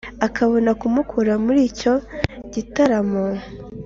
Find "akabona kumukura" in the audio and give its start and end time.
0.27-1.33